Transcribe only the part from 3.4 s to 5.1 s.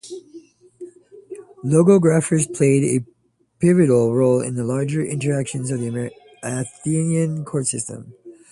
pivotal role in the larger